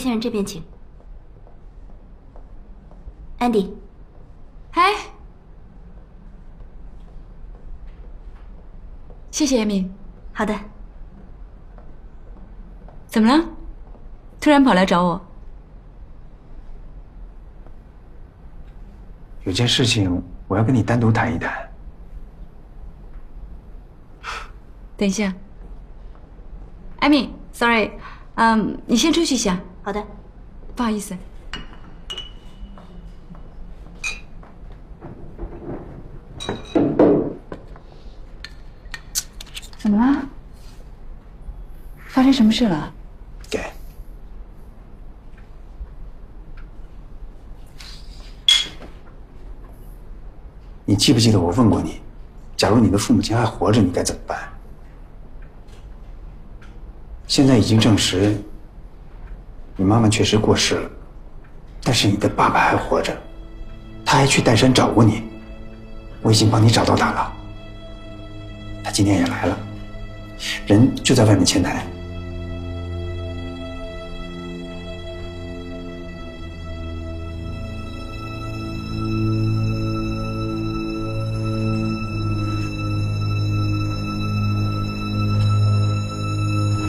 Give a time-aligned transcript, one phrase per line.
[0.00, 0.64] 魏先生这边请。
[3.38, 3.70] Andy，
[4.70, 4.94] 嗨，
[9.30, 9.94] 谢谢叶明。
[10.32, 10.58] 好的。
[13.08, 13.44] 怎么了？
[14.40, 15.20] 突然跑来找我？
[19.44, 21.70] 有件事情我要跟你单独谈一谈。
[24.96, 25.30] 等一下，
[27.00, 27.90] 艾米，sorry，
[28.36, 29.60] 嗯，你先出去一下。
[29.90, 30.06] 好的，
[30.76, 31.16] 不好意思。
[39.76, 40.28] 怎么了？
[42.06, 42.94] 发生什么事了？
[43.50, 43.64] 给。
[50.84, 52.00] 你记不记得我问过你，
[52.56, 54.38] 假如你的父母亲还活着，你该怎么办？
[57.26, 58.40] 现在已经证实，
[59.80, 60.90] 你妈妈确实过世了，
[61.82, 63.16] 但是你的爸爸还活着，
[64.04, 65.22] 他还去岱山找过你，
[66.20, 67.32] 我已经帮你找到他了，
[68.84, 69.58] 他今天也来了，
[70.66, 71.82] 人就在外面前台。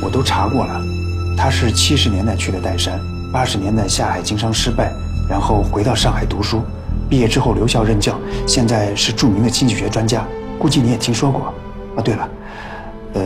[0.01, 0.85] 我都查过了，
[1.41, 3.01] 他是七十年代去的岱山，
[3.33, 4.93] 八十年代下海经商失败，
[5.27, 6.61] 然后回到上海读书，
[7.09, 8.15] 毕业之后留校任教，
[8.45, 10.23] 现在是著名的经济学专家，
[10.59, 11.51] 估计你也听说过。
[11.95, 12.29] 啊，对了，
[13.15, 13.21] 呃，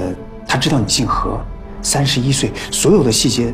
[0.47, 1.37] 他知道你姓何，
[1.81, 3.53] 三十一岁，所有的细节。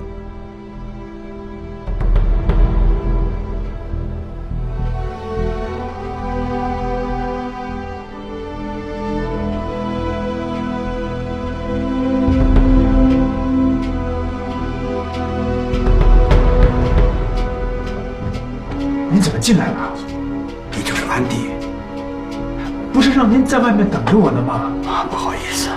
[23.22, 24.74] 让您在外面等着我呢吗？
[24.90, 25.70] 啊，不好意思，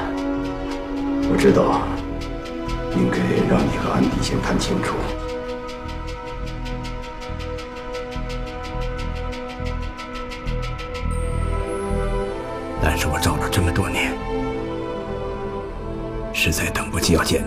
[1.31, 1.83] 我知道，
[2.97, 3.19] 应该
[3.51, 4.95] 让你和安迪先谈清楚。
[12.83, 14.15] 但是我找了这么多年，
[16.33, 17.44] 实在等不及要见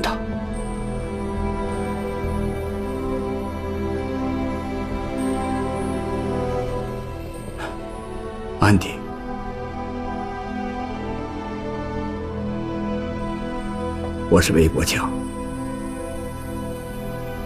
[14.30, 15.10] 我是魏国强，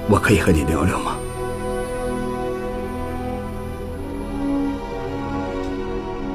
[0.10, 1.16] 我可以和你聊聊吗？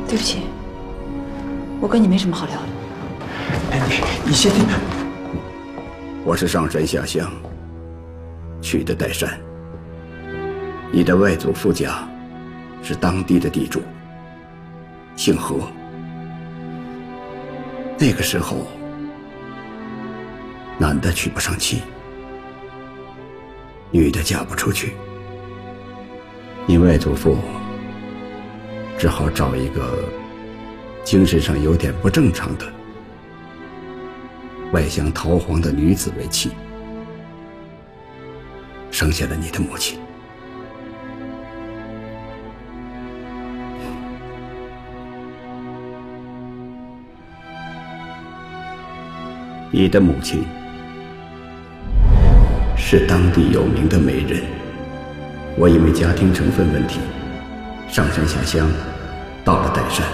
[0.06, 0.42] 对不起，
[1.80, 2.68] 我跟你没什么好聊的。
[3.72, 4.64] 哎，你，你先听。
[6.24, 7.28] 我是上山下乡
[8.62, 9.36] 去的岱山，
[10.92, 12.08] 你的外祖父家
[12.84, 13.82] 是当地的地主。
[15.16, 15.56] 姓何。
[17.98, 18.68] 那个时候，
[20.78, 21.82] 男的娶不上妻，
[23.90, 24.92] 女的嫁不出去，
[26.66, 27.38] 你外祖父
[28.98, 30.04] 只好找一个
[31.02, 32.66] 精神上有点不正常的、
[34.72, 36.50] 外向逃荒的女子为妻，
[38.90, 39.98] 生下了你的母亲。
[49.72, 50.42] 你的母亲
[52.88, 54.40] 是当地有名的美人，
[55.56, 57.00] 我因为家庭成分问题，
[57.88, 58.64] 上山下乡，
[59.44, 60.06] 到了岱山。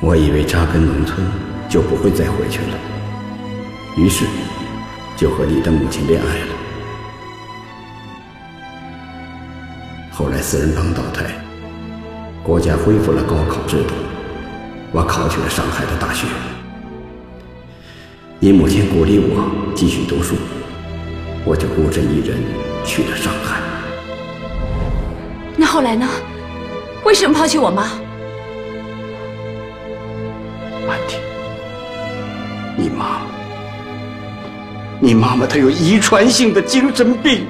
[0.00, 1.18] 我以为扎根农村
[1.68, 2.78] 就不会再回去了，
[3.98, 4.24] 于是
[5.18, 6.46] 就和你的母亲恋爱了。
[10.10, 11.26] 后来四人帮倒台，
[12.42, 13.92] 国家恢复了高考制度，
[14.92, 16.26] 我考取了上海的大学。
[18.38, 20.34] 你母亲鼓励我继续读书，
[21.44, 22.38] 我就孤身一人
[22.84, 23.60] 去了上海。
[25.56, 26.06] 那后来呢？
[27.02, 27.82] 为什么抛弃我妈？
[30.86, 31.16] 安迪，
[32.76, 33.22] 你妈，
[35.00, 37.46] 你妈妈她有遗传性的精神病，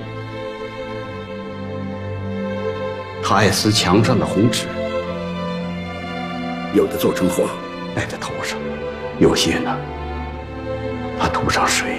[3.23, 4.67] 她爱撕墙上的红纸，
[6.75, 7.45] 有的做成花
[7.95, 8.57] 戴在头上，
[9.19, 9.77] 有些呢。
[11.19, 11.99] 她涂上水，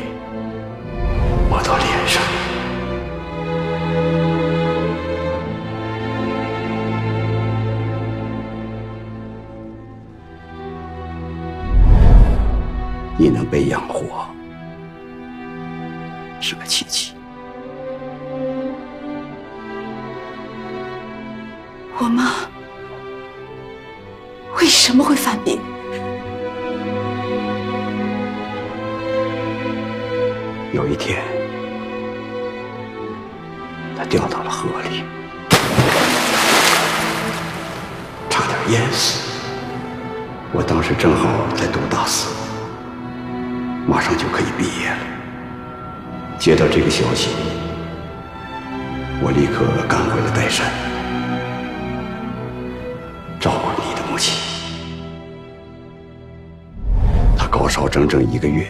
[57.72, 58.70] 烧整整一个月，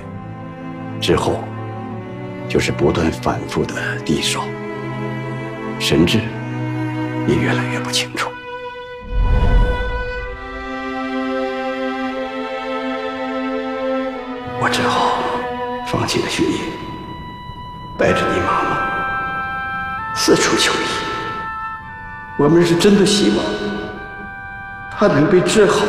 [1.01, 1.43] 之后。
[2.47, 4.41] 就是不断反复的低烧，
[5.79, 6.19] 神志
[7.25, 8.29] 也越来越不清楚。
[14.59, 15.13] 我只好
[15.87, 16.57] 放弃了学业，
[17.97, 20.85] 带着你妈妈四处求医。
[22.37, 23.45] 我们是真的希望
[24.91, 25.85] 她能被治好。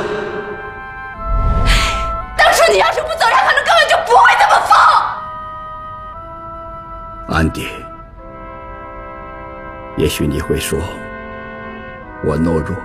[10.12, 10.78] 许你会说
[12.22, 12.76] 我懦弱，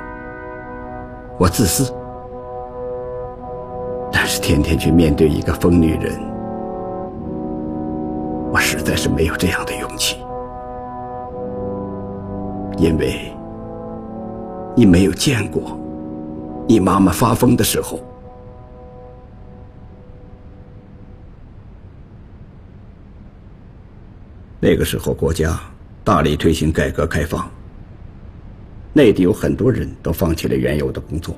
[1.38, 1.94] 我自私，
[4.14, 6.18] 但是天天去面对一个疯女人，
[8.50, 10.16] 我实在是没有这样的勇气，
[12.78, 13.30] 因为
[14.74, 15.78] 你没有见过
[16.66, 18.00] 你妈妈发疯的时候。
[24.62, 25.60] 那个时候，国家
[26.07, 27.51] 大力推行改革开放，
[28.94, 31.36] 内地有很多人都放弃了原有的工作，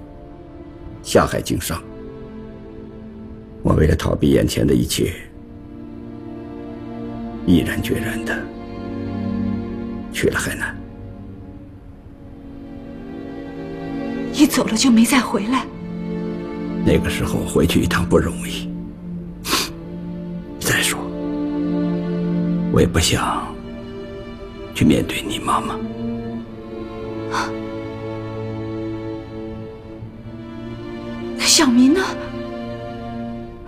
[1.01, 1.81] 下海经商。
[3.63, 5.11] 我为了逃避眼前的一切，
[7.47, 8.39] 毅然决然的
[10.13, 10.77] 去了海南。
[14.31, 15.65] 一走了就没再回来。
[16.85, 18.69] 那个时候回去一趟不容易。
[20.59, 20.99] 再说。
[22.71, 23.51] 我也不想
[24.79, 25.77] 去面对你妈妈。
[31.37, 31.99] 那小明呢？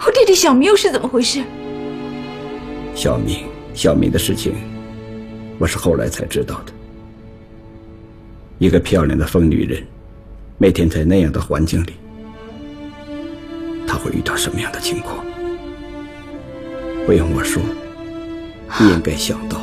[0.05, 1.43] 我弟弟小明又是怎么回事？
[2.95, 3.39] 小明，
[3.73, 4.53] 小明的事情，
[5.59, 6.71] 我是后来才知道的。
[8.57, 9.85] 一个漂亮的疯女人，
[10.57, 11.91] 每天在那样的环境里，
[13.85, 15.25] 她会遇到什么样的情况？
[17.05, 17.61] 不用我说。
[18.79, 19.60] 你应该想到，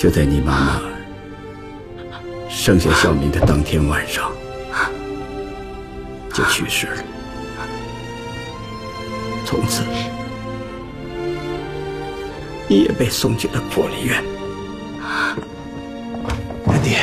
[0.00, 0.80] 就在你妈妈
[2.48, 4.32] 生下小明的当天晚上，
[6.32, 7.04] 就去世了。
[9.44, 9.82] 从此，
[12.66, 14.24] 你也被送进了破离院。
[16.66, 16.96] 安迪，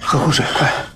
[0.00, 0.87] 喝口水，快。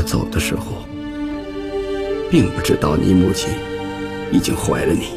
[0.00, 0.64] 我走的时候，
[2.30, 3.50] 并不知道你母亲
[4.32, 5.08] 已经怀了你。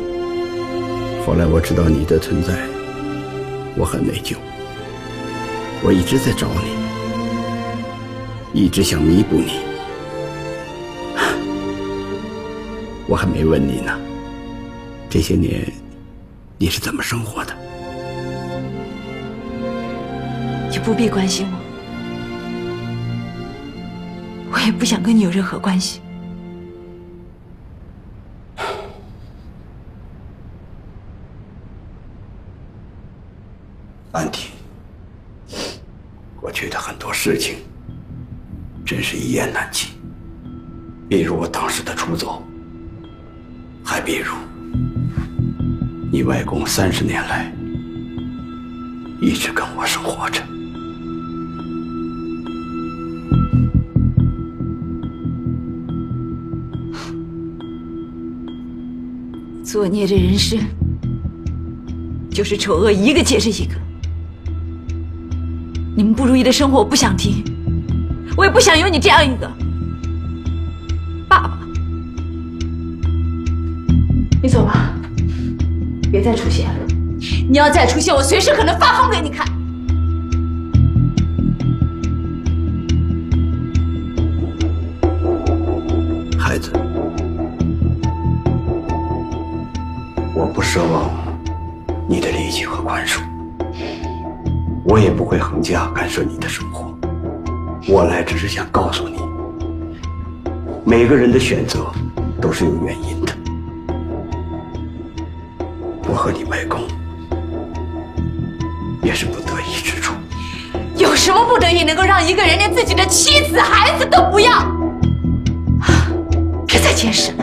[1.25, 2.67] 后来我知道你的存在，
[3.77, 4.35] 我很内疚。
[5.81, 6.49] 我一直在找
[8.51, 9.53] 你，一直想弥补你。
[13.07, 13.97] 我还没问你呢，
[15.09, 15.65] 这些年
[16.57, 17.55] 你是怎么生活的？
[20.69, 21.62] 你不必关心我。
[24.65, 26.01] 也不想跟你有任何关系，
[34.11, 34.51] 安迪。
[36.39, 37.57] 过去的很多事情，
[38.85, 39.89] 真是一言难尽。
[41.09, 42.41] 比如我当时的出走，
[43.83, 44.33] 还比如
[46.11, 47.51] 你外公三十年来
[49.21, 50.41] 一直跟我生活着。
[59.73, 60.59] 作孽这人生，
[62.29, 63.73] 就是丑恶一个接着一个。
[65.97, 67.43] 你们不如意的生活我不想听，
[68.37, 69.51] 我也不想有你这样一个
[71.27, 71.59] 爸爸。
[74.43, 74.93] 你走吧，
[76.11, 76.75] 别再出现了。
[77.49, 79.43] 你要再出现，我随时可能发疯给你看。
[90.73, 91.11] 奢望
[92.09, 93.19] 你的理解和宽恕，
[94.83, 96.91] 我也不会横加干涉你的生活。
[97.87, 99.19] 我来只是想告诉你，
[100.83, 101.85] 每个人的选择
[102.41, 103.31] 都是有原因的。
[106.09, 106.79] 我和你外公，
[109.03, 110.15] 也是不得已之处。
[110.97, 114.51] 有什么不得已能够让一个人连自己的妻子、孩子都不要？
[116.65, 117.42] 别再解释了，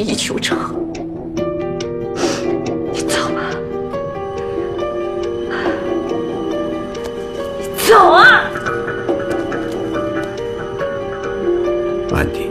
[0.00, 0.56] 你们都是一丘之貉。
[2.90, 3.50] 你走吧，
[7.58, 8.50] 你走啊！
[12.14, 12.48] 安迪，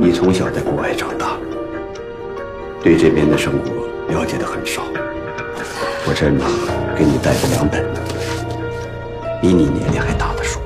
[0.00, 1.36] 你从小在国外长大，
[2.82, 3.68] 对这边的生活
[4.08, 4.82] 了解的很少。
[6.06, 6.46] 我这呢
[6.96, 7.84] 给你带了两本
[9.40, 10.58] 比你年龄还大的书，《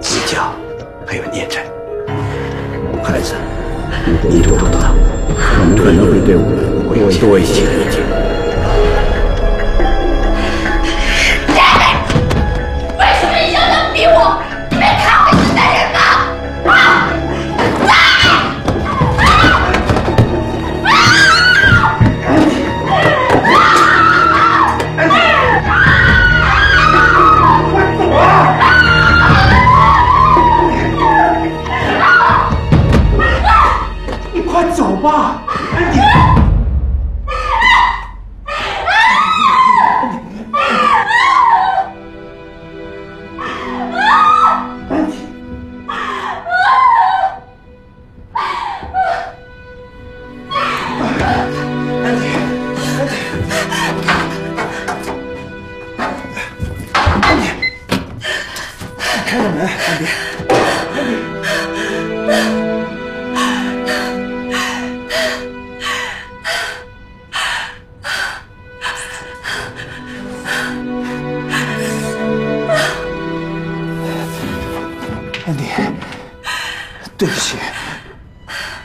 [0.00, 0.50] 自家》
[1.06, 1.64] 还有《孽债》。
[3.08, 3.32] 孩子，
[4.28, 4.92] 你多大？
[5.60, 8.02] 我们可能会对我们多一些理解。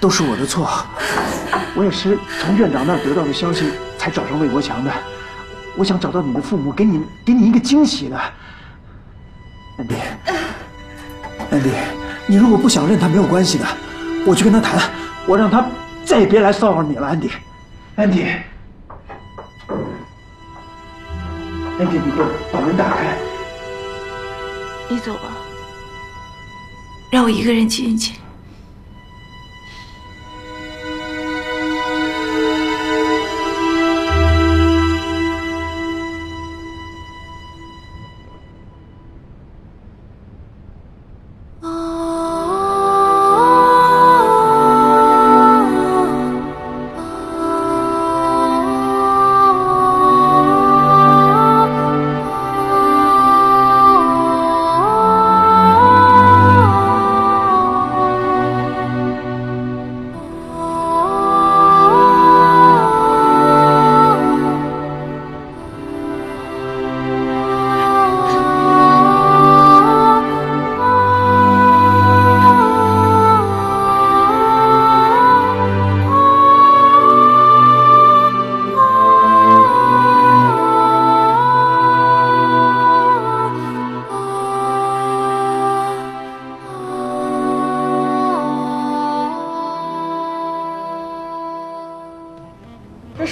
[0.04, 0.70] 都是我的错。
[1.76, 4.92] 我也是从院长那儿得到的消息才找上魏国强的。
[5.78, 8.20] 我想找到你的父母，给你给你一个惊喜的。
[9.78, 9.96] 安迪，
[11.50, 11.70] 安迪，
[12.28, 13.66] 你如果不想认他没有关系的，
[14.26, 14.78] 我去跟他谈，
[15.26, 15.66] 我让他
[16.04, 17.32] 再也别来骚扰你了，安迪。
[17.96, 18.24] 安迪，
[21.80, 23.18] 安迪，你给我把门打开。
[24.90, 25.32] 你走吧，
[27.10, 28.14] 让我一个人静一静。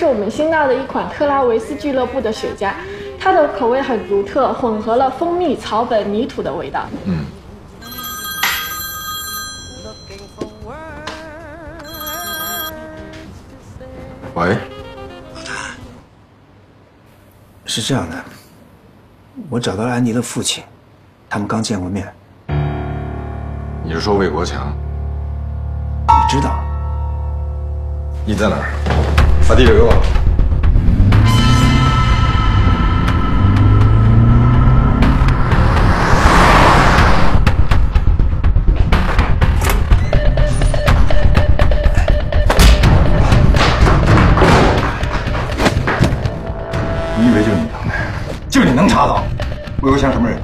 [0.02, 2.74] 是我们新到的一款特拉维斯俱乐部的雪茄，
[3.20, 6.88] 它的口味很独特，混合了蜂蜜、草本、泥土的味道。
[7.06, 7.24] 嗯
[14.34, 14.58] 喂，
[17.66, 18.16] 是这样的，
[19.52, 20.64] 我找到了安妮的父亲，
[21.30, 22.12] 他们刚见过面。
[23.84, 24.74] 你是说魏国强？
[26.08, 26.60] 你知道？
[28.26, 28.81] 你在哪儿？
[29.52, 29.92] 把地址给我。
[47.18, 47.94] 你以为就你能耐？
[48.50, 49.22] 就你能查到
[49.82, 50.40] 魏国强什么人？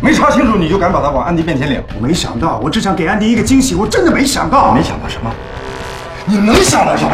[0.00, 1.80] 没查清楚你就敢把他往安迪面前领？
[1.96, 4.74] 我没想到，我只想给安迪一个惊喜，我真的没想到。
[4.74, 5.30] 没想到什么？
[6.24, 7.12] 你能想到什么？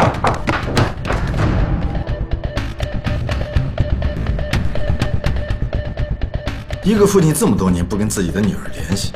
[6.83, 9.13] 一个父亲这么多年不跟自己的女儿联系，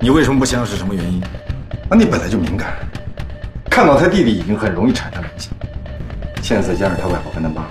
[0.00, 1.20] 你为什么不想想是什么原因？
[1.90, 2.72] 那你本来就敏感，
[3.68, 5.52] 看到他弟弟已经很容易产生联想，
[6.40, 7.66] 现在再加上他外婆跟他妈，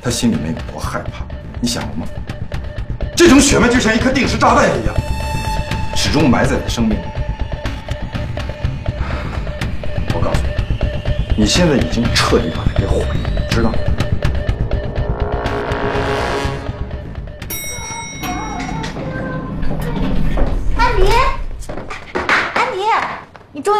[0.00, 1.26] 他心里面有多害怕，
[1.60, 2.06] 你想过吗？
[3.14, 4.94] 这种血脉就像一颗定时炸弹一样，
[5.94, 7.02] 始终埋在他生命里。
[10.14, 10.40] 我告诉
[11.36, 13.78] 你，你现在已经彻底把他给毁了，知道吗？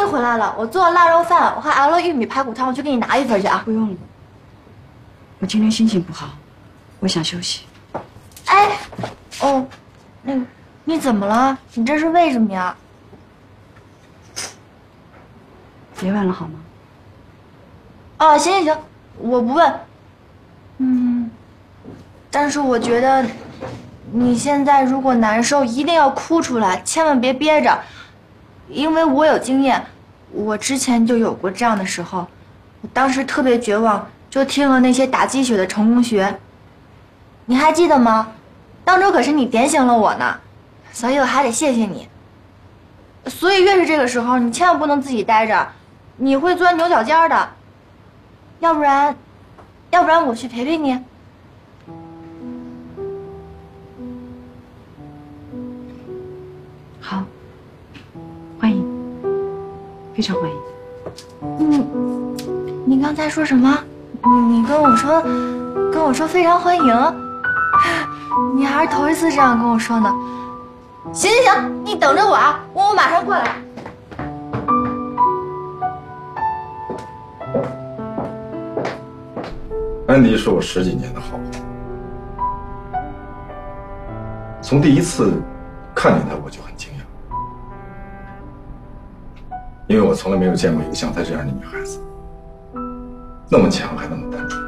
[0.09, 0.55] 回来了！
[0.59, 3.63] 我做了腊肉饭，我还熬了玉米排骨汤，我去给你拿一份去啊。
[3.65, 3.97] 不用了，
[5.39, 6.31] 我今天心情不好，
[7.01, 7.65] 我想休息。
[8.47, 8.79] 哎，
[9.41, 9.67] 哦，
[10.23, 10.41] 那个，
[10.85, 11.57] 你怎么了？
[11.75, 12.75] 你这是为什么呀？
[16.01, 16.55] 别问了好吗？
[18.19, 18.79] 哦，行行行，
[19.19, 19.81] 我不问。
[20.79, 21.31] 嗯，
[22.31, 23.25] 但是我觉得，
[24.13, 27.79] 你现在如果难受，一定要哭出来，千万别憋着，
[28.69, 29.85] 因为我有经验，
[30.33, 32.27] 我之前就有过这样的时候，
[32.83, 36.39] 我当时特别绝望，就听了那些打鸡血的成功学。
[37.47, 38.29] 你还记得吗？
[38.85, 40.39] 当初可是你点醒了我呢，
[40.93, 42.09] 所以我还得谢谢你。
[43.27, 45.69] 所以越是这个时候，你千万不能自己待着，
[46.17, 47.49] 你会钻牛角尖的。
[48.61, 49.17] 要不然，
[49.91, 50.99] 要不然我去陪陪你。
[60.19, 60.57] 非常欢迎。
[61.61, 62.37] 嗯，
[62.85, 63.79] 你刚才说什么？
[64.25, 65.23] 你你跟我说，
[65.93, 67.15] 跟我说非常欢迎。
[68.53, 70.13] 你还是头一次这样跟我说呢。
[71.13, 73.63] 行行行，你等着我啊，我我马上过来。
[80.09, 81.61] 安迪是我十几年的好朋友，
[84.61, 85.41] 从第一次
[85.95, 86.61] 看见他我就
[89.89, 91.99] 因为我从来没有见过一个像她这样的女孩子，
[93.51, 94.67] 那么强还那么单纯，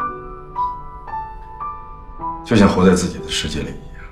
[2.44, 4.04] 就像活在自己的世界里一样，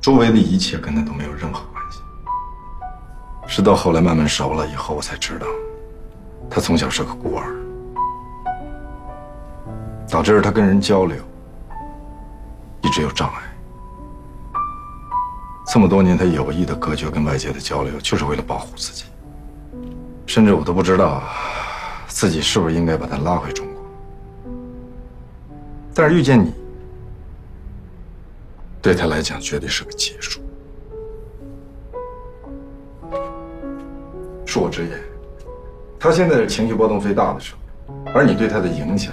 [0.00, 1.98] 周围的一切跟她都没有任何关系。
[3.48, 5.46] 直到后来慢慢熟了以后，我才知道，
[6.48, 7.54] 她从小是个孤儿。
[10.10, 11.16] 导致他跟人交流
[12.80, 13.42] 一直有障碍。
[15.70, 19.04] 这么多年，他有意的隔绝跟外界的交流，就是为了保护自己。
[20.28, 21.22] 甚至我都不知道
[22.06, 23.82] 自己是不是应该把他拉回中国。
[25.94, 26.52] 但是遇见你，
[28.82, 30.40] 对他来讲绝对是个结束。
[34.46, 35.00] 恕我直言，
[35.98, 37.54] 他现在是情绪波动最大的时
[37.86, 39.12] 候，而你对他的影响。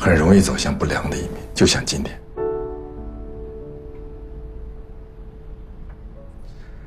[0.00, 2.20] 很容易走向不良的一面，就像今天。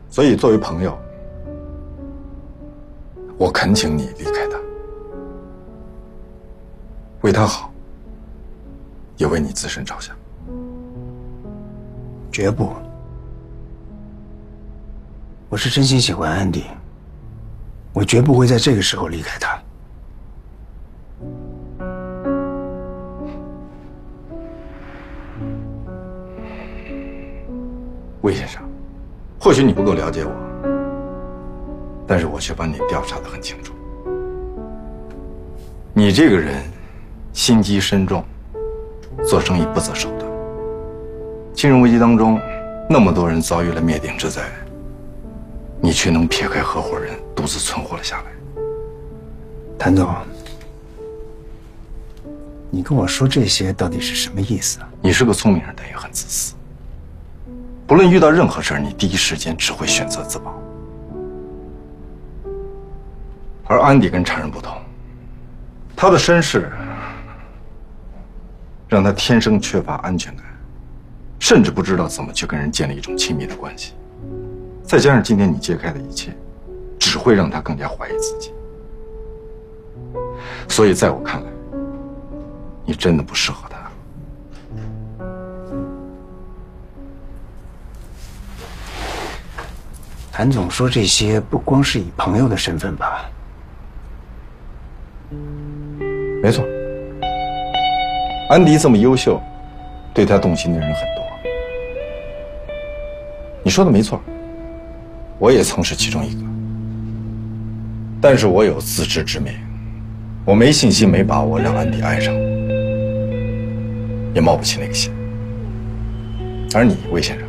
[0.10, 0.97] 所以，作为朋友，
[3.41, 4.60] 我恳请你离开他，
[7.21, 7.73] 为他好，
[9.17, 10.15] 也为你自身着想。
[12.32, 12.71] 绝不，
[15.49, 16.65] 我是真心喜欢安迪，
[17.93, 19.60] 我绝不会在这个时候离开他。
[28.21, 28.62] 魏先生，
[29.39, 30.51] 或许你不够了解我，
[32.12, 33.71] 但是我却把你调查的很清楚。
[35.93, 36.62] 你这个人
[37.32, 38.21] 心机深重，
[39.26, 40.30] 做生意不择手段。
[41.54, 42.38] 金融危机当中，
[42.89, 44.41] 那么多人遭遇了灭顶之灾，
[45.80, 48.62] 你却能撇开合伙人，独自存活了下来。
[49.80, 50.13] 谭总，
[52.69, 54.89] 你跟我说这些到底是什么意思啊？
[55.02, 56.56] 你是个聪明人，但也很自私。
[57.88, 60.54] 不论遇到任何事儿，你第一时间只会选择自保。
[63.72, 64.76] 而安迪跟常人不同，
[65.96, 66.70] 他的身世
[68.90, 70.46] 让他天生缺乏安全感，
[71.40, 73.94] 甚至不知道怎么去跟人建立一种亲密的关系。
[74.84, 76.36] 再加上今天你揭开的一切，
[77.00, 78.52] 只会让他更加怀疑自己。
[80.68, 81.50] 所以，在我看来，
[82.84, 83.78] 你真的不适合他。
[90.30, 93.30] 谭总说这些不光是以朋友的身份吧？
[96.41, 96.65] 没错，
[98.50, 99.39] 安迪这么优秀，
[100.13, 101.24] 对他动心的人很多。
[103.63, 104.20] 你说的没错，
[105.38, 106.41] 我也曾是其中一个。
[108.20, 109.54] 但是我有自知之明，
[110.46, 112.39] 我没信心、没把握让安迪爱上我，
[114.34, 115.12] 也冒不起那个险。
[116.74, 117.48] 而你，魏先生，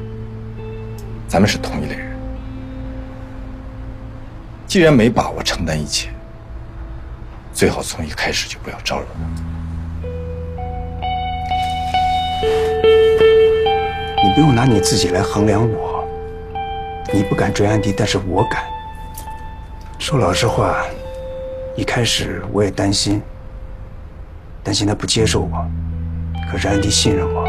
[1.26, 2.12] 咱们是同一类人。
[4.66, 6.08] 既然没把握承担一切，
[7.52, 9.20] 最好从一开始就不要招惹他。
[14.22, 16.04] 你不用拿你自己来衡量我。
[17.12, 18.62] 你不敢追安迪，但是我敢。
[19.98, 20.82] 说老实话，
[21.76, 23.20] 一开始我也担心，
[24.62, 25.66] 担心他不接受我。
[26.50, 27.44] 可是安迪信任我，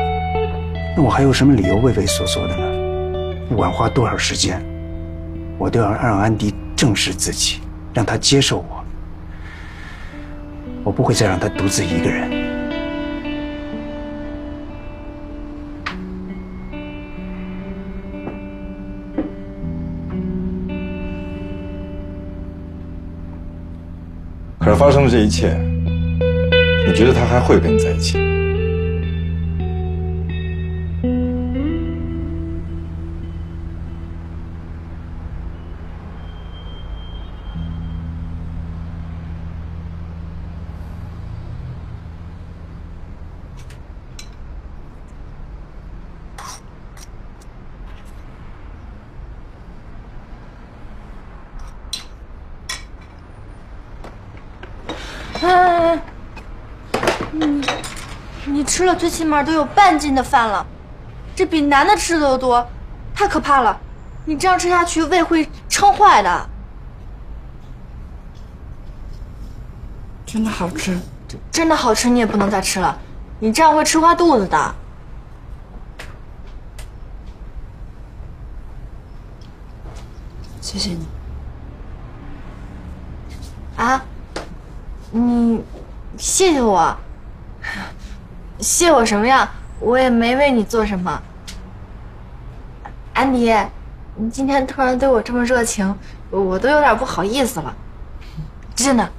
[0.98, 2.66] 那我还有什么理由畏畏缩缩的呢？
[3.48, 4.62] 不管花多少时间，
[5.58, 7.62] 我都要让安迪正视自己，
[7.94, 8.83] 让他接受我。
[10.84, 12.30] 我不会再让他独自一个人。
[24.60, 25.58] 可是发生了这一切，
[26.88, 28.33] 你觉得他还会跟你在一起？
[59.04, 60.66] 最起码都有半斤的饭了，
[61.36, 62.66] 这比男的吃的都多，
[63.14, 63.78] 太可怕了！
[64.24, 66.50] 你这样吃下去，胃会撑坏的。
[70.26, 70.98] 真的好吃，
[71.52, 72.98] 真的好吃，你也不能再吃了，
[73.40, 74.76] 你这样会吃坏肚子的。
[80.62, 81.06] 谢谢你。
[83.76, 84.02] 啊，
[85.12, 85.62] 你
[86.18, 86.96] 谢谢我，
[88.64, 89.52] 谢我什么呀？
[89.80, 91.22] 我也没为你做什么。
[93.14, 93.54] 安迪，
[94.16, 95.94] 你今天突然对我这么热情，
[96.32, 97.76] 我都有点不好意思了，
[98.74, 99.12] 真的。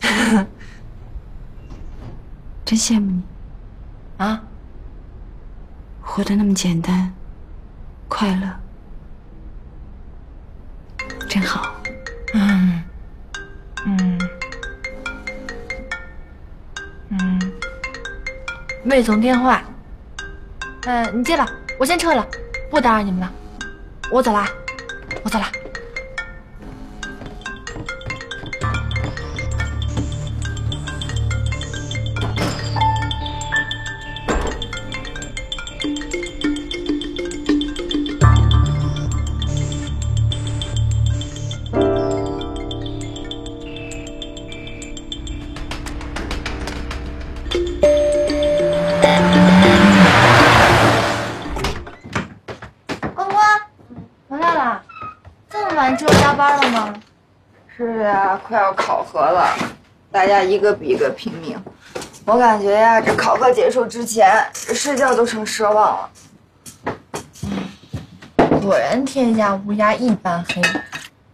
[2.64, 3.22] 真羡慕你，
[4.16, 4.40] 啊，
[6.00, 7.12] 活得那么简单，
[8.08, 8.48] 快乐，
[11.28, 11.65] 真好。
[18.86, 19.62] 魏总电话。
[20.86, 21.44] 呃、你接吧，
[21.78, 22.24] 我先撤了，
[22.70, 23.30] 不打扰你们了，
[24.12, 24.46] 我走了，
[25.24, 25.44] 我走了。
[56.56, 56.94] 班了吗？
[57.76, 59.54] 是呀，快要考核了，
[60.10, 61.62] 大家一个比一个拼命。
[62.24, 66.10] 我感觉呀，这考核结束之前，睡觉都成奢望了。
[68.62, 70.62] 果然天下乌鸦一般黑，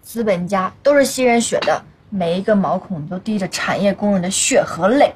[0.02, 1.80] 资本家都是吸人血的，
[2.10, 5.14] 每一个毛孔都滴着产业工人的血和泪。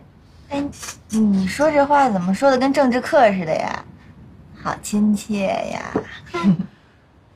[0.48, 0.64] 哎，
[1.08, 3.84] 你说这话怎么说的跟政治课似的呀？
[4.62, 5.92] 好亲切呀！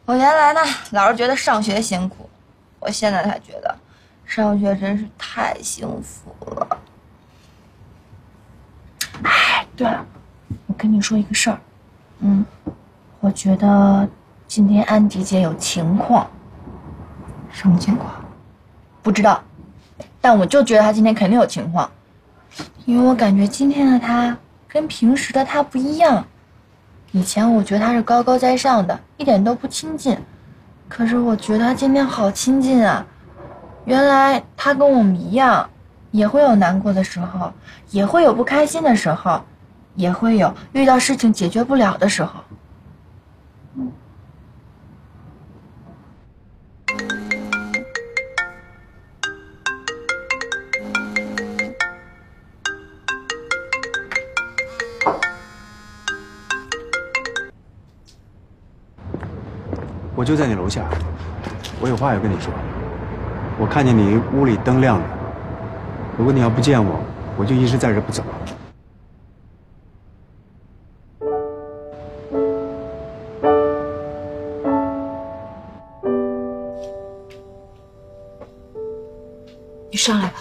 [0.06, 2.29] 我原来呢，老是觉得上学辛苦，
[2.80, 3.76] 我现在才觉得，
[4.24, 6.78] 上学真是太幸福了。
[9.22, 10.04] 哎，对了，
[10.66, 11.60] 我跟你说一个事儿，
[12.20, 12.44] 嗯，
[13.20, 14.08] 我觉得
[14.48, 16.28] 今天安迪姐有情况。
[17.52, 18.24] 什么情况？
[19.02, 19.42] 不知道，
[20.20, 21.90] 但我就觉得她今天肯定有情况，
[22.86, 24.36] 因为我感觉今天的她
[24.68, 26.24] 跟平时的她不一样。
[27.12, 30.16] 以前我觉得她是高高在上的，一点都不亲近，
[30.90, 33.06] 可是我觉得他今天好亲近啊。
[33.84, 35.70] 原来他跟我们一样，
[36.10, 37.50] 也会有难过的时候，
[37.92, 39.40] 也会有不开心的时候，
[39.94, 42.40] 也会有遇到事情解决不了的时候。
[60.20, 60.84] 我就在你楼下，
[61.80, 62.52] 我有话要跟你说。
[63.58, 65.04] 我看见你屋里灯亮着，
[66.18, 67.00] 如果你要不见我，
[67.38, 68.22] 我就一直在这不走。
[79.90, 80.34] 你上来吧，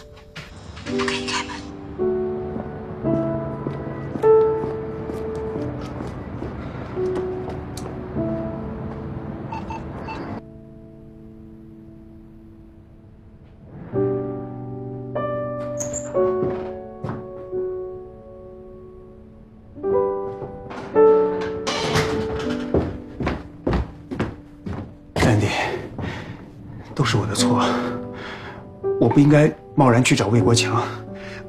[29.29, 30.81] 应该贸然去找魏国强，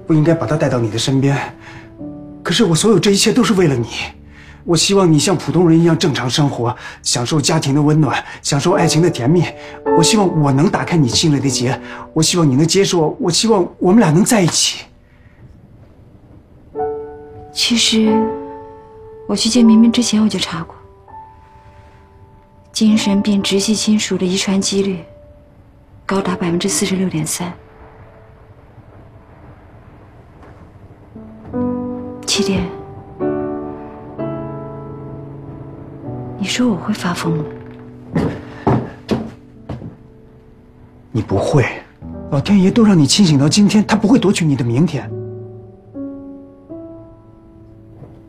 [0.07, 1.35] 不应该把他带到你的身边。
[2.43, 3.87] 可是我所有这一切都是为了你，
[4.65, 9.43] 我希望你像普通人一样正常生活，享受家庭的温暖，享受爱情的甜蜜。
[9.97, 11.81] 我希望我能打开你心里的结，
[12.13, 14.85] 我希望你能接受我，希望我们俩能在一起。
[17.51, 18.13] 其实，
[19.27, 20.77] 我去见明明之前我就查过，
[22.75, 24.99] 精神病直系亲属的遗传几率
[26.05, 27.51] 高达百分之四十六点三。
[32.41, 32.67] 七点，
[36.39, 37.45] 你说我会发疯吗？
[41.13, 41.67] 你不会，
[42.31, 45.07] 老天爷都让你清醒到今天，他不会夺取你的明天。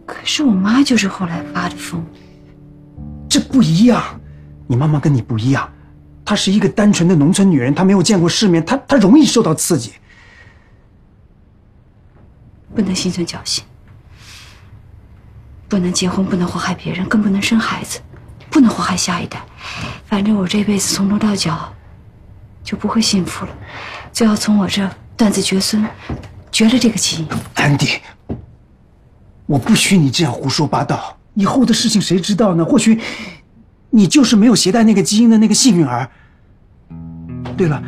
[0.06, 2.04] 可是我妈就是后来发的疯。
[3.30, 4.04] 这不一样，
[4.68, 5.72] 你妈妈跟你不一样，
[6.26, 9.94] 她是一个单纯的农村女人，她没有见过世面，她她容易受到刺激。
[12.76, 13.64] 不能心存侥幸，
[15.72, 18.02] 不能结婚，不能祸害别人，更不能生孩子，
[18.50, 19.42] 不能祸害下一代。
[20.06, 21.74] 反正我这辈子从头到脚
[22.62, 23.52] 就不会幸福了，
[24.12, 25.82] 就要从我这断子绝孙，
[26.52, 27.28] 绝了这个基因。
[27.56, 28.02] 安迪，
[29.46, 31.18] 我不许你这样胡说八道。
[31.36, 32.66] 以后的事情谁知道呢？
[32.66, 33.00] 或许
[33.92, 36.10] 你就是没有携带那个基因的那个幸运儿。
[37.56, 37.82] 对了，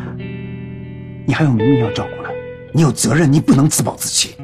[1.28, 2.30] 你还有明明要照顾呢，
[2.74, 4.38] 你有责任，你不能自暴自弃。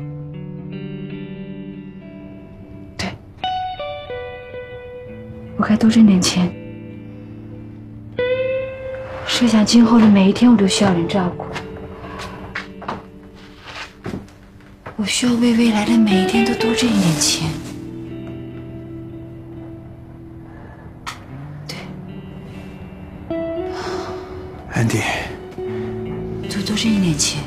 [5.59, 6.49] 我该多挣点钱。
[9.27, 11.45] 设想今后的每一天，我都需要人照顾。
[14.95, 17.49] 我需要为未来的每一天都多挣一点钱。
[21.67, 21.75] 对，
[24.71, 24.99] 安迪，
[26.47, 27.43] 多多挣一点钱。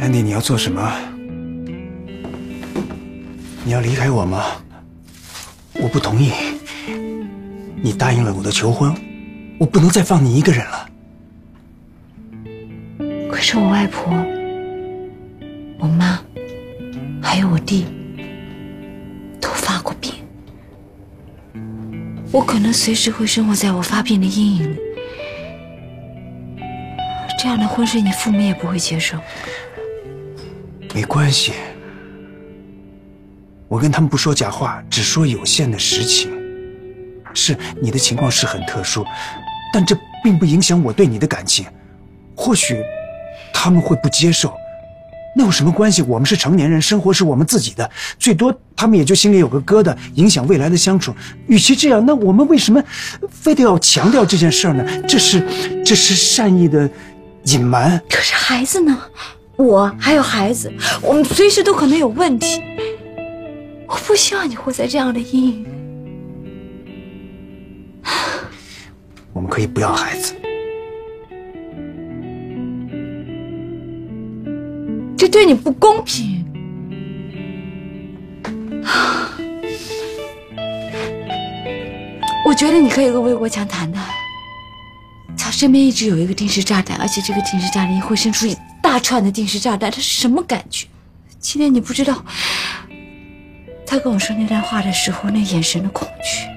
[0.00, 0.92] 安迪，你要做什么？
[3.64, 4.42] 你要离开我吗？
[5.82, 6.30] 我不同意。
[7.82, 8.94] 你答应了我的求婚，
[9.58, 10.88] 我不能再放你一个人了。
[13.28, 14.12] 可是我外婆、
[15.80, 16.20] 我妈，
[17.20, 17.86] 还有我弟，
[19.40, 20.12] 都发过病。
[22.30, 24.76] 我可能随时会生活在我发病的阴影里。
[27.40, 29.18] 这样的婚事，你父母也不会接受。
[30.94, 31.54] 没关系，
[33.72, 36.30] 我跟他们不说假话，只说有限的实情。
[37.32, 39.02] 是你的情况是很特殊，
[39.72, 41.64] 但这并不影响我对你的感情。
[42.36, 42.82] 或许
[43.50, 44.52] 他们会不接受，
[45.34, 46.02] 那有什么关系？
[46.02, 51.14] 我们是成年人，生活是我们自己的，最多他们也就心里有个疙瘩，影响未来的相处。
[51.46, 52.84] 与其这样，那我们为什么
[53.30, 54.84] 非得要强调这件事呢？
[55.08, 55.42] 这是，
[55.82, 56.86] 这是善意的
[57.44, 57.98] 隐瞒。
[58.10, 58.98] 可是孩子呢？
[59.56, 62.60] 我还有孩子，我们随时都可能有问题。
[63.92, 65.68] 我不希望你活在这样的阴影里。
[69.34, 70.34] 我们可以不要孩子，
[75.14, 76.42] 这对你不公平。
[82.46, 84.02] 我觉得你可以跟魏国强谈谈，
[85.36, 90.86] 他身边一直有一个定时炸弹，而且这个定时炸弹会生出一大串的定时炸弹，他是什么感觉？
[91.38, 92.24] 今天你不知道，
[93.92, 96.48] 他跟我说那段话的时候，那眼神的恐惧。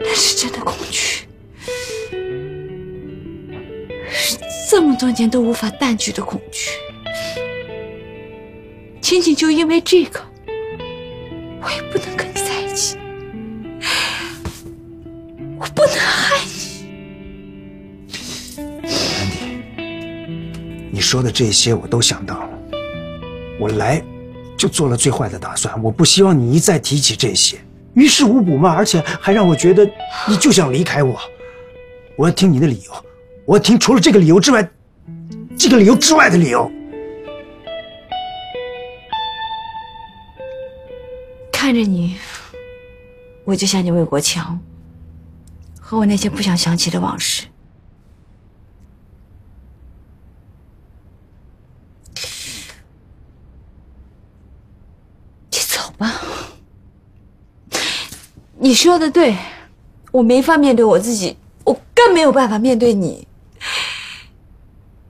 [0.00, 1.26] 那是真的恐惧，
[4.08, 4.38] 是
[4.70, 6.70] 这么多年都无法淡去的恐惧。
[9.00, 10.20] 仅仅就因为这个，
[11.60, 12.96] 我也不能跟你在一起，
[15.58, 16.86] 我不能害你。
[18.86, 19.38] 安迪，
[20.92, 22.50] 你说的这些我都想到了，
[23.58, 24.00] 我来
[24.56, 25.82] 就做了最坏的打算。
[25.82, 27.58] 我不希望你一再提起这些。
[27.94, 29.88] 于事无补嘛，而且还让我觉得
[30.28, 31.18] 你就想离开我。
[32.16, 32.92] 我要听你的理由，
[33.44, 34.68] 我要听除了这个理由之外，
[35.58, 36.70] 这个理由之外的理由。
[41.52, 42.16] 看着你，
[43.44, 44.60] 我就想起魏国强，
[45.80, 47.46] 和我那些不想想起的往事。
[55.50, 56.12] 你走吧。
[58.66, 59.36] 你说的对，
[60.10, 63.28] 我没法面对我自己，我更没有办法面对你。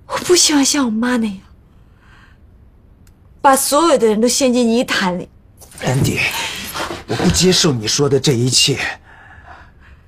[0.07, 1.39] 我不希望像我妈那样，
[3.41, 5.27] 把所有的人都陷进泥潭里。
[5.83, 6.21] 安迪，
[7.07, 8.79] 我不接受你说的这一切。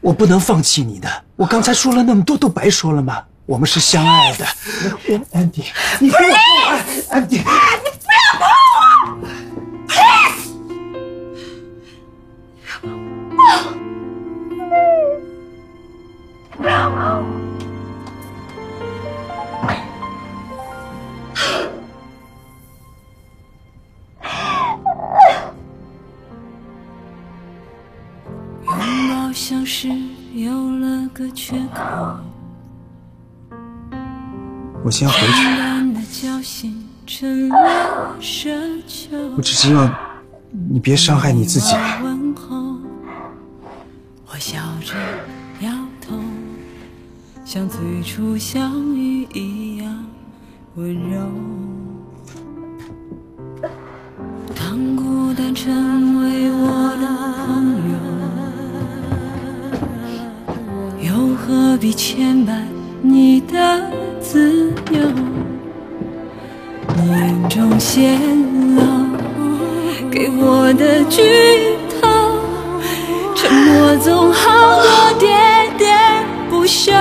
[0.02, 1.08] 我不能放弃你的。
[1.34, 3.24] 我刚才说了那么多，都白说了吗？
[3.46, 4.46] 我们是相爱的。
[5.32, 5.64] 安迪，
[6.00, 6.84] 你给我放开，
[7.16, 7.37] 安迪。
[7.38, 7.44] 拥
[16.59, 17.23] 抱
[29.33, 29.88] 像是
[30.35, 32.18] 有了个缺口，
[34.85, 35.23] 我先回去。
[39.37, 39.94] 我只希望
[40.68, 41.75] 你别伤害你自己。
[44.27, 44.94] 我笑着
[47.50, 50.04] 像最初相遇一样
[50.74, 51.18] 温柔。
[54.54, 57.08] 当孤单成为我的
[57.46, 57.72] 朋
[61.00, 62.66] 友，又何必牵绊
[63.00, 65.00] 你的自由？
[66.98, 68.18] 你眼中泄
[68.76, 68.82] 露
[70.11, 71.22] 给我的剧
[71.98, 72.06] 透，
[73.34, 74.50] 沉默总好
[74.82, 75.47] 过点
[76.68, 76.92] 休。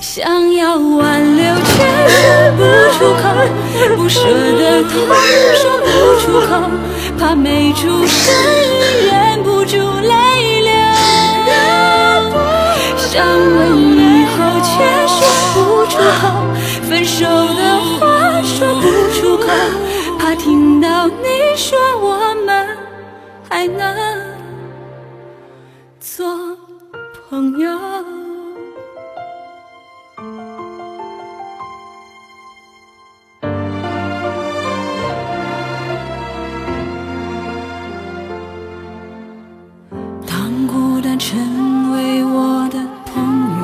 [0.00, 1.72] 想要挽留却
[2.08, 2.20] 说
[2.56, 2.62] 不
[2.92, 3.22] 出口，
[3.96, 4.18] 不舍
[4.58, 4.92] 的痛
[5.54, 5.86] 说不
[6.20, 6.50] 出口，
[7.18, 10.72] 怕没出声音忍不住泪流。
[12.96, 13.56] 想问
[13.96, 14.72] 以后却
[15.06, 15.16] 说
[15.54, 16.22] 不出口，
[16.88, 17.60] 分手的
[17.98, 18.02] 话
[18.42, 19.46] 说不出口，
[20.18, 22.66] 怕听到你说我们
[23.48, 24.03] 还能
[27.34, 27.68] 朋友。
[40.24, 43.12] 当孤单成为我的朋
[43.58, 43.62] 友，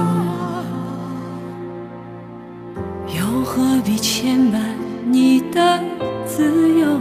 [3.20, 4.58] 又何必牵绊
[5.04, 5.78] 你的
[6.26, 6.42] 自
[6.76, 6.98] 由？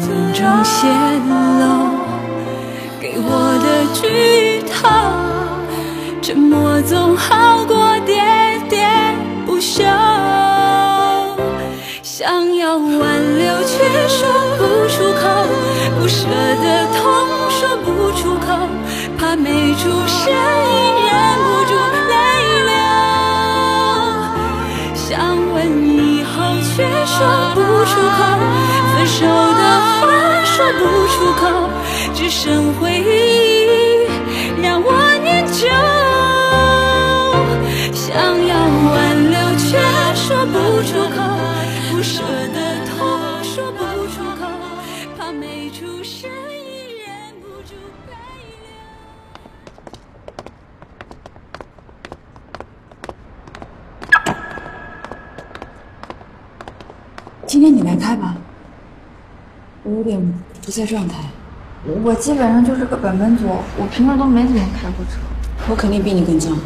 [0.00, 1.87] 梦中泄露给
[3.94, 4.88] 剧透，
[6.20, 8.20] 沉默总好过喋
[8.68, 8.76] 喋
[9.46, 9.82] 不休。
[12.02, 15.22] 想要挽留却说不出口，
[15.98, 17.00] 不舍的痛
[17.50, 18.46] 说不出口，
[19.18, 20.34] 怕没出声音
[21.06, 21.08] 忍
[21.44, 21.72] 不住
[22.08, 22.14] 泪
[22.68, 22.72] 流。
[24.94, 25.06] 想
[25.52, 25.56] 问
[25.88, 26.72] 以后却
[27.06, 27.16] 说
[27.54, 28.18] 不出口，
[28.92, 29.62] 分手的
[30.00, 30.02] 话
[30.44, 31.42] 说不出口，
[32.14, 33.06] 只剩回忆
[59.98, 60.16] 有点
[60.64, 61.16] 不在状态，
[62.04, 65.18] 我基本上就是个本本族，我平时都没怎么开过车。
[65.68, 66.56] 我肯定比你更脏。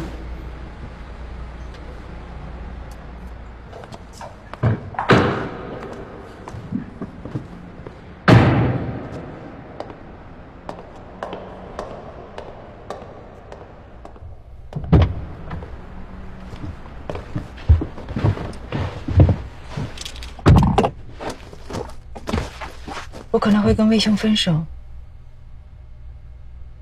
[23.33, 24.63] 我可能会跟魏兄分手。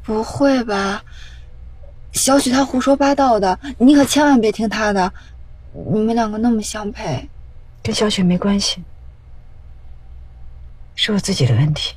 [0.04, 1.02] 不会吧？
[2.12, 5.14] 小许他胡说八道的，你可千万别听他的。
[5.94, 7.30] 你们两个那么相配，
[7.82, 8.84] 跟小雪没关系，
[10.94, 11.96] 是我自己的问题。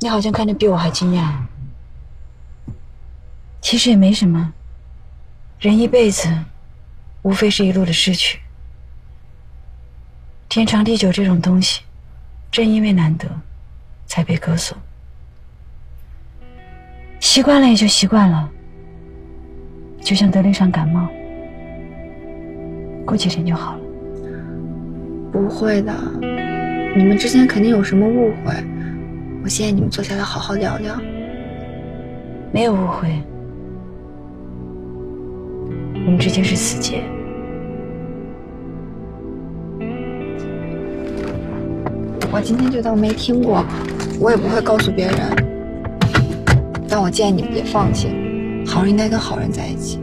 [0.00, 1.32] 你好像看着比我还惊讶。
[3.60, 4.52] 其实也没什么，
[5.60, 6.28] 人一辈子，
[7.22, 8.40] 无非是一路的失去。
[10.48, 11.82] 天长地久这种东西，
[12.50, 13.26] 正因为难得，
[14.06, 14.76] 才被歌颂。
[17.20, 18.48] 习惯了也就习惯了，
[20.00, 21.08] 就像得了一场感冒，
[23.04, 23.80] 过几天就好了。
[25.32, 25.92] 不会的。
[26.96, 28.54] 你们之间肯定有什么误会，
[29.42, 30.98] 我建议你们坐下来好好聊聊。
[32.52, 33.20] 没有误会，
[36.06, 37.02] 我们之间是死结。
[42.36, 43.64] 我今天就当没听过，
[44.20, 45.16] 我也不会告诉别人。
[46.86, 48.08] 但我建议你别放弃，
[48.66, 49.98] 好人应该跟好人在一起。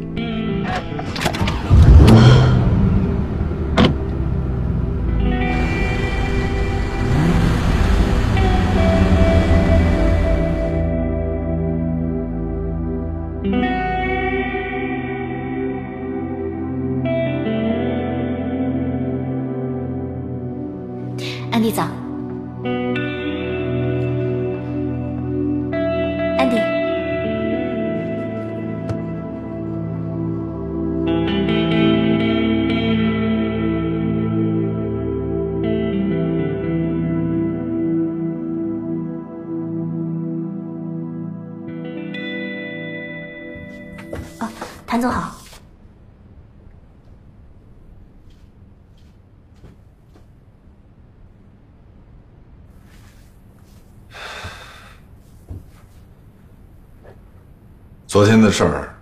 [58.13, 58.95] 昨天的事儿，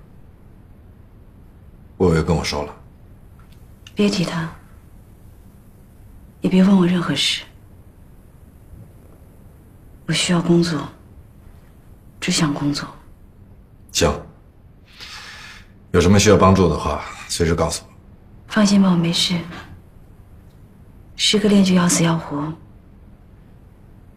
[1.98, 2.74] 魏巍跟我说了，
[3.94, 4.50] 别提他，
[6.40, 7.44] 也别问我任何事。
[10.06, 10.88] 我需要工作，
[12.22, 12.88] 只想工作。
[13.92, 14.10] 行，
[15.92, 17.94] 有什么需要帮助的话，随时告诉我。
[18.48, 19.38] 放心吧，我没事。
[21.18, 22.42] 失个恋就要死要活，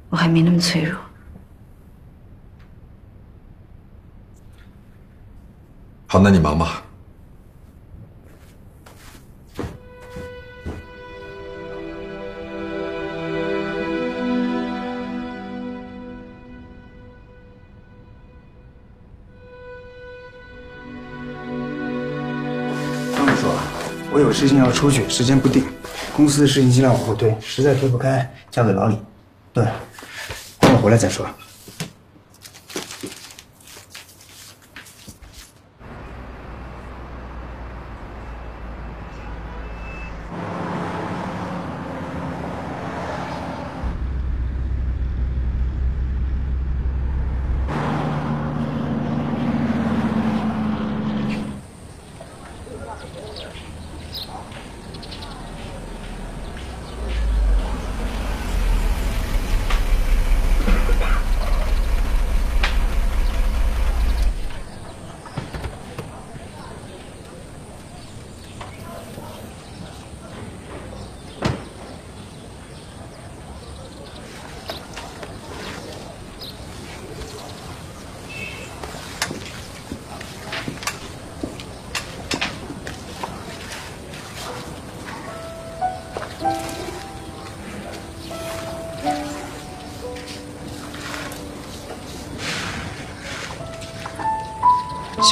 [0.09, 1.01] 我还没那么脆弱。
[6.15, 6.81] 好，那你忙吧。
[23.17, 23.49] 张秘书，
[24.13, 25.65] 我有事情要出去，时间不定，
[26.17, 28.97] 公司的事情尽量往后推，实在推不开，交给老李。
[29.53, 29.65] 对，
[30.61, 31.27] 等我回来再说。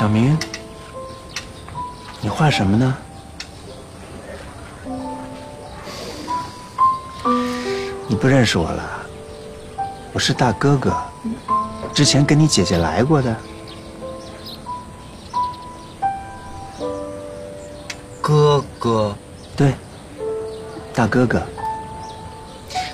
[0.02, 0.36] 小明，
[2.20, 2.96] 你画什么呢？
[8.08, 8.82] 你不认识我了？
[10.12, 10.92] 我是大哥哥，
[11.94, 13.36] 之前跟你姐姐来过的。
[18.20, 19.16] 哥哥，
[19.56, 19.72] 对，
[20.92, 21.40] 大哥哥。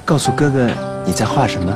[0.04, 0.68] 告诉哥哥
[1.06, 1.74] 你在画什么？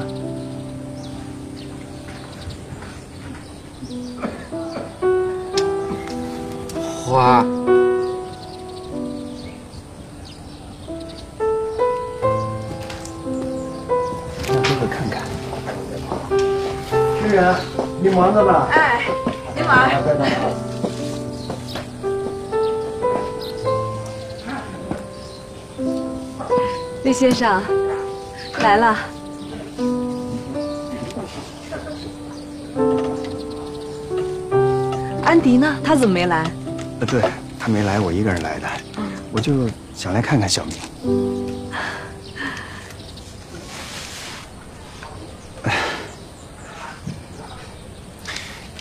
[27.42, 27.60] 院长，
[28.60, 28.96] 来了。
[35.24, 35.76] 安迪呢？
[35.82, 36.48] 他怎么没来？
[37.00, 37.20] 呃，对
[37.58, 38.68] 他没来，我一个人来的，
[39.32, 40.76] 我就想来看看小明。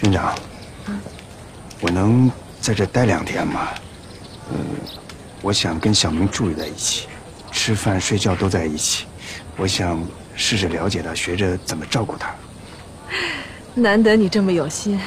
[0.03, 0.35] 院长，
[1.79, 3.69] 我能在这待两天吗？
[4.51, 4.59] 嗯，
[5.41, 7.07] 我想跟小明住在一起，
[7.61, 9.05] 吃饭睡觉都在一起。
[9.55, 10.03] 我想
[10.35, 12.33] 试着了解他，学着怎么照顾他。
[13.75, 14.99] 难得你这么有心，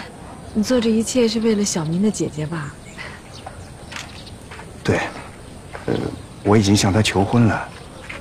[0.53, 2.73] 你做这一切是为了小明的姐姐吧？
[4.85, 5.01] 对，
[5.87, 5.95] 呃，
[6.45, 7.69] 我已经向他求婚了。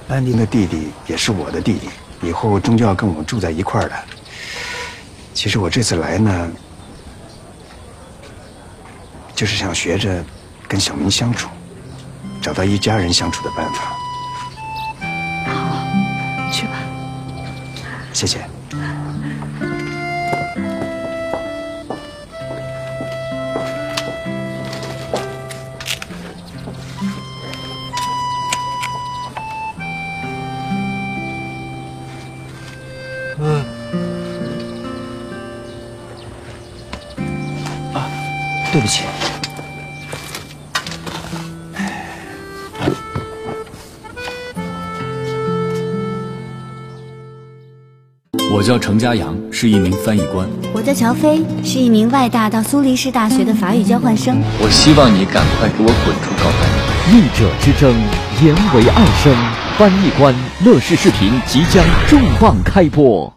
[0.07, 1.88] 安迪的弟弟也是我的弟弟，
[2.27, 3.95] 以后终究要跟我们住在一块儿的。
[5.36, 6.51] 其实我这次来呢，
[9.36, 10.25] 就是想学着
[10.67, 11.49] 跟小明相处，
[12.41, 13.95] 找到一家人相处的办法。
[18.26, 18.53] 谢谢。
[48.56, 50.47] 我叫程家阳，是一名翻译官。
[50.76, 54.38] 我叫乔飞，是一名外大到苏黎世大学的法语交换生。
[54.62, 56.70] 我希望你赶快给我滚出高丹！
[57.10, 57.91] 译者之争，
[58.45, 59.36] 言为爱生。
[59.76, 63.34] 翻译官乐视视频即将重磅开播。